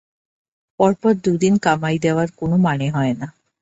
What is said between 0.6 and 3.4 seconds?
পরপর দু দিন কামাই দেওয়ার কোনো মানে হয় না।